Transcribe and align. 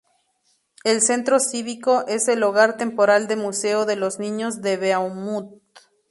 El 0.83 0.99
Centro 0.99 1.39
Cívico 1.39 2.05
es 2.07 2.27
el 2.27 2.41
hogar 2.41 2.75
temporal 2.75 3.27
de 3.27 3.35
Museo 3.35 3.85
de 3.85 3.97
los 3.97 4.17
Niños 4.17 4.59
de 4.63 4.75
Beaumont. 4.75 5.59